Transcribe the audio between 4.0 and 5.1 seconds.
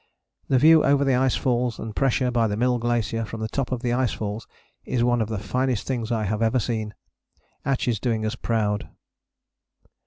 falls is